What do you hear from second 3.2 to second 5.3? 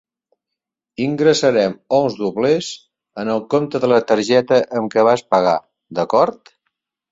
en el compte de la targeta amb què vas